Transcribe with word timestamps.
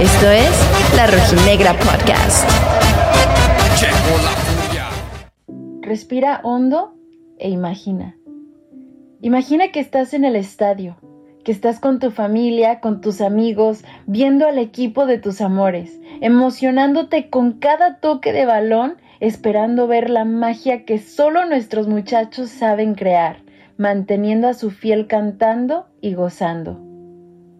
Esto 0.00 0.30
es 0.30 0.96
La 0.96 1.06
Rojinegra 1.06 1.72
Podcast. 1.72 2.48
Respira 5.80 6.40
hondo 6.42 6.94
e 7.38 7.48
imagina. 7.48 8.16
Imagina 9.22 9.72
que 9.72 9.80
estás 9.80 10.12
en 10.12 10.24
el 10.24 10.36
estadio, 10.36 10.96
que 11.44 11.52
estás 11.52 11.80
con 11.80 11.98
tu 11.98 12.10
familia, 12.10 12.80
con 12.80 13.00
tus 13.00 13.22
amigos, 13.22 13.84
viendo 14.06 14.46
al 14.46 14.58
equipo 14.58 15.06
de 15.06 15.18
tus 15.18 15.40
amores, 15.40 15.98
emocionándote 16.20 17.30
con 17.30 17.52
cada 17.52 18.00
toque 18.00 18.34
de 18.34 18.44
balón, 18.44 18.96
esperando 19.20 19.86
ver 19.86 20.10
la 20.10 20.26
magia 20.26 20.84
que 20.84 20.98
solo 20.98 21.46
nuestros 21.46 21.88
muchachos 21.88 22.50
saben 22.50 22.94
crear, 22.94 23.43
manteniendo 23.76 24.48
a 24.48 24.54
su 24.54 24.70
fiel 24.70 25.06
cantando 25.06 25.86
y 26.00 26.14
gozando. 26.14 26.80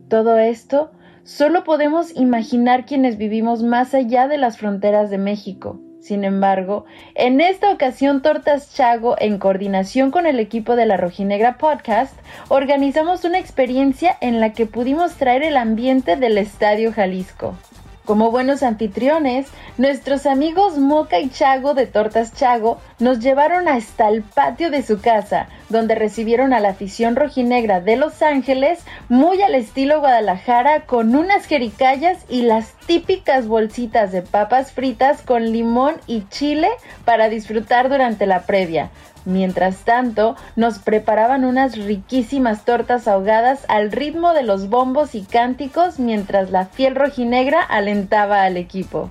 Todo 0.09 0.39
esto 0.39 0.93
solo 1.23 1.65
podemos 1.65 2.15
imaginar 2.17 2.87
quienes 2.87 3.17
vivimos 3.17 3.63
más 3.63 3.95
allá 3.95 4.29
de 4.29 4.39
las 4.39 4.59
fronteras 4.59 5.11
de 5.11 5.19
México, 5.19 5.81
sin 6.05 6.25
embargo, 6.25 6.85
en 7.15 7.41
esta 7.41 7.71
ocasión 7.71 8.21
Tortas 8.21 8.75
Chago, 8.75 9.17
en 9.19 9.39
coordinación 9.39 10.11
con 10.11 10.27
el 10.27 10.39
equipo 10.39 10.77
de 10.77 10.85
la 10.85 10.99
Rojinegra 10.99 11.57
Podcast, 11.57 12.13
organizamos 12.49 13.25
una 13.25 13.39
experiencia 13.39 14.15
en 14.21 14.39
la 14.39 14.53
que 14.53 14.67
pudimos 14.67 15.15
traer 15.15 15.43
el 15.43 15.57
ambiente 15.57 16.17
del 16.17 16.37
Estadio 16.37 16.93
Jalisco. 16.93 17.57
Como 18.05 18.31
buenos 18.31 18.63
anfitriones, 18.63 19.47
nuestros 19.79 20.27
amigos 20.27 20.77
Moca 20.77 21.21
y 21.21 21.31
Chago 21.31 21.73
de 21.73 21.87
Tortas 21.87 22.35
Chago 22.35 22.79
nos 22.99 23.21
llevaron 23.21 23.67
hasta 23.67 24.11
el 24.11 24.23
patio 24.23 24.71
de 24.71 24.83
su 24.83 25.01
casa, 25.01 25.49
donde 25.75 25.97
recibieron 25.97 26.53
a 26.53 26.61
la 26.61 26.69
afición 26.69 27.17
rojinegra 27.17 27.81
de 27.81 27.97
Los 27.97 28.23
Ángeles, 28.23 28.79
muy 29.09 29.43
al 29.43 29.57
estilo 29.57 29.99
Guadalajara, 29.99 30.87
con 30.87 31.17
unas 31.17 31.47
jericayas 31.47 32.25
y 32.29 32.43
las 32.43 32.75
típicas 32.87 33.49
bolsitas 33.49 34.13
de 34.13 34.23
papas 34.23 34.71
fritas 34.71 35.21
con 35.23 35.51
limón 35.51 35.97
y 36.07 36.29
chile 36.29 36.69
para 37.05 37.29
disfrutar 37.29 37.89
durante 37.89 38.25
la 38.25 38.47
previa. 38.47 38.91
Mientras 39.25 39.79
tanto, 39.79 40.37
nos 40.55 40.79
preparaban 40.79 41.45
unas 41.45 41.77
riquísimas 41.77 42.65
tortas 42.65 43.09
ahogadas 43.09 43.65
al 43.69 43.91
ritmo 43.91 44.33
de 44.33 44.45
los 44.45 44.69
bombos 44.69 45.17
y 45.17 45.23
cánticos 45.23 45.99
mientras 45.99 46.53
la 46.53 46.67
fiel 46.67 46.95
rojinegra 46.95 47.61
alentaba 47.61 48.45
al 48.45 48.57
equipo. 48.57 49.11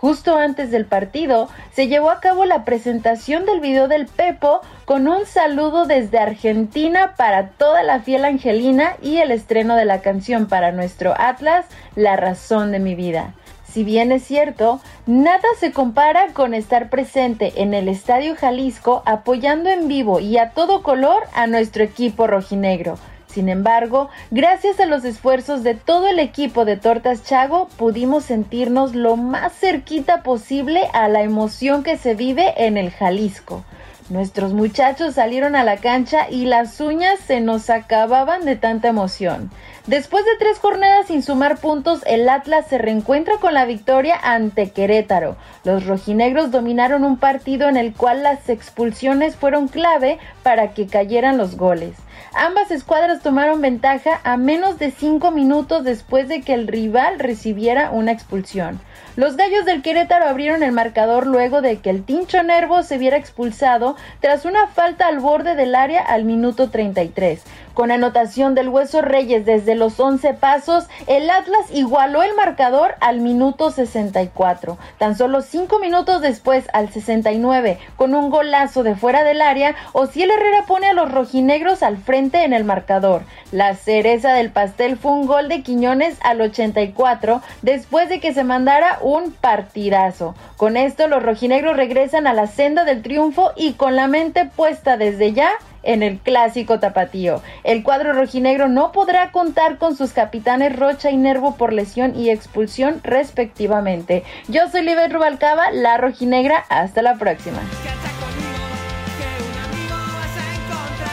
Justo 0.00 0.36
antes 0.36 0.70
del 0.70 0.84
partido, 0.84 1.48
se 1.72 1.88
llevó 1.88 2.10
a 2.10 2.20
cabo 2.20 2.44
la 2.44 2.64
presentación 2.64 3.44
del 3.46 3.58
video 3.58 3.88
del 3.88 4.06
Pepo 4.06 4.60
con 4.84 5.08
un 5.08 5.26
saludo 5.26 5.86
desde 5.86 6.20
Argentina 6.20 7.14
para 7.16 7.48
toda 7.48 7.82
la 7.82 7.98
fiel 7.98 8.24
Angelina 8.24 8.94
y 9.02 9.16
el 9.16 9.32
estreno 9.32 9.74
de 9.74 9.84
la 9.84 10.00
canción 10.00 10.46
para 10.46 10.70
nuestro 10.70 11.14
Atlas, 11.18 11.66
La 11.96 12.14
razón 12.14 12.70
de 12.70 12.78
mi 12.78 12.94
vida. 12.94 13.34
Si 13.68 13.82
bien 13.82 14.12
es 14.12 14.22
cierto, 14.22 14.80
nada 15.06 15.48
se 15.58 15.72
compara 15.72 16.28
con 16.32 16.54
estar 16.54 16.90
presente 16.90 17.54
en 17.56 17.74
el 17.74 17.88
Estadio 17.88 18.36
Jalisco 18.36 19.02
apoyando 19.04 19.68
en 19.68 19.88
vivo 19.88 20.20
y 20.20 20.38
a 20.38 20.50
todo 20.50 20.84
color 20.84 21.24
a 21.34 21.48
nuestro 21.48 21.82
equipo 21.82 22.28
rojinegro. 22.28 22.98
Sin 23.38 23.48
embargo, 23.48 24.08
gracias 24.32 24.80
a 24.80 24.86
los 24.86 25.04
esfuerzos 25.04 25.62
de 25.62 25.74
todo 25.74 26.08
el 26.08 26.18
equipo 26.18 26.64
de 26.64 26.76
Tortas 26.76 27.22
Chago, 27.22 27.68
pudimos 27.76 28.24
sentirnos 28.24 28.96
lo 28.96 29.14
más 29.14 29.52
cerquita 29.52 30.24
posible 30.24 30.88
a 30.92 31.06
la 31.06 31.22
emoción 31.22 31.84
que 31.84 31.96
se 31.96 32.16
vive 32.16 32.52
en 32.56 32.76
el 32.76 32.90
Jalisco. 32.90 33.62
Nuestros 34.10 34.54
muchachos 34.54 35.14
salieron 35.14 35.54
a 35.54 35.62
la 35.62 35.76
cancha 35.76 36.28
y 36.28 36.46
las 36.46 36.80
uñas 36.80 37.20
se 37.20 37.40
nos 37.40 37.70
acababan 37.70 38.44
de 38.44 38.56
tanta 38.56 38.88
emoción. 38.88 39.52
Después 39.86 40.24
de 40.24 40.36
tres 40.40 40.58
jornadas 40.58 41.06
sin 41.06 41.22
sumar 41.22 41.58
puntos, 41.58 42.00
el 42.06 42.28
Atlas 42.28 42.66
se 42.66 42.78
reencuentra 42.78 43.36
con 43.36 43.54
la 43.54 43.66
victoria 43.66 44.18
ante 44.20 44.70
Querétaro. 44.70 45.36
Los 45.62 45.86
rojinegros 45.86 46.50
dominaron 46.50 47.04
un 47.04 47.18
partido 47.18 47.68
en 47.68 47.76
el 47.76 47.92
cual 47.92 48.24
las 48.24 48.48
expulsiones 48.48 49.36
fueron 49.36 49.68
clave 49.68 50.18
para 50.42 50.74
que 50.74 50.88
cayeran 50.88 51.38
los 51.38 51.56
goles. 51.56 51.94
Ambas 52.34 52.70
escuadras 52.70 53.22
tomaron 53.22 53.60
ventaja 53.60 54.20
a 54.24 54.36
menos 54.36 54.78
de 54.78 54.90
cinco 54.90 55.30
minutos 55.30 55.84
después 55.84 56.28
de 56.28 56.42
que 56.42 56.54
el 56.54 56.66
rival 56.66 57.18
recibiera 57.18 57.90
una 57.90 58.12
expulsión. 58.12 58.80
Los 59.16 59.36
gallos 59.36 59.64
del 59.64 59.82
Querétaro 59.82 60.28
abrieron 60.28 60.62
el 60.62 60.70
marcador 60.70 61.26
luego 61.26 61.60
de 61.60 61.78
que 61.80 61.90
el 61.90 62.04
Tincho 62.04 62.42
Nervo 62.44 62.84
se 62.84 62.98
viera 62.98 63.16
expulsado 63.16 63.96
tras 64.20 64.44
una 64.44 64.68
falta 64.68 65.08
al 65.08 65.18
borde 65.18 65.56
del 65.56 65.74
área 65.74 66.02
al 66.02 66.24
minuto 66.24 66.70
33. 66.70 67.42
Con 67.74 67.92
anotación 67.92 68.56
del 68.56 68.68
Hueso 68.68 69.02
Reyes 69.02 69.46
desde 69.46 69.76
los 69.76 70.00
11 70.00 70.34
pasos, 70.34 70.88
el 71.06 71.30
Atlas 71.30 71.66
igualó 71.72 72.24
el 72.24 72.34
marcador 72.34 72.96
al 73.00 73.20
minuto 73.20 73.70
64. 73.70 74.78
Tan 74.98 75.16
solo 75.16 75.42
5 75.42 75.78
minutos 75.78 76.20
después, 76.20 76.66
al 76.72 76.90
69, 76.90 77.78
con 77.94 78.16
un 78.16 78.30
golazo 78.30 78.82
de 78.82 78.96
fuera 78.96 79.22
del 79.22 79.40
área, 79.40 79.76
Ociel 79.92 80.30
Herrera 80.30 80.64
pone 80.66 80.88
a 80.88 80.92
los 80.92 81.10
rojinegros 81.12 81.84
al 81.84 81.98
frente 82.08 82.42
en 82.42 82.54
el 82.54 82.64
marcador. 82.64 83.20
La 83.52 83.74
cereza 83.74 84.32
del 84.32 84.48
pastel 84.48 84.96
fue 84.96 85.12
un 85.12 85.26
gol 85.26 85.50
de 85.50 85.62
Quiñones 85.62 86.16
al 86.22 86.40
84, 86.40 87.42
después 87.60 88.08
de 88.08 88.18
que 88.18 88.32
se 88.32 88.44
mandara 88.44 88.98
un 89.02 89.30
partidazo. 89.32 90.34
Con 90.56 90.78
esto, 90.78 91.06
los 91.06 91.22
rojinegros 91.22 91.76
regresan 91.76 92.26
a 92.26 92.32
la 92.32 92.46
senda 92.46 92.86
del 92.86 93.02
triunfo 93.02 93.52
y 93.56 93.74
con 93.74 93.94
la 93.94 94.08
mente 94.08 94.46
puesta 94.46 94.96
desde 94.96 95.34
ya 95.34 95.50
en 95.82 96.02
el 96.02 96.16
clásico 96.18 96.80
tapatío. 96.80 97.42
El 97.62 97.82
cuadro 97.82 98.14
rojinegro 98.14 98.68
no 98.68 98.90
podrá 98.90 99.30
contar 99.30 99.76
con 99.76 99.94
sus 99.94 100.12
capitanes 100.12 100.74
Rocha 100.74 101.10
y 101.10 101.18
Nervo 101.18 101.56
por 101.56 101.74
lesión 101.74 102.18
y 102.18 102.30
expulsión 102.30 103.02
respectivamente. 103.04 104.24
Yo 104.48 104.66
soy 104.70 104.80
Libet 104.80 105.12
Rubalcaba, 105.12 105.70
la 105.72 105.98
rojinegra. 105.98 106.64
Hasta 106.70 107.02
la 107.02 107.16
próxima. 107.16 107.60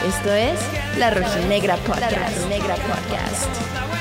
Esto 0.06 0.32
es 0.32 0.85
La 0.98 1.10
Rojinegra 1.10 1.76
Podcast. 1.76 2.10
La 2.10 2.28
Rojinegra 2.30 2.74
Podcast. 2.76 3.95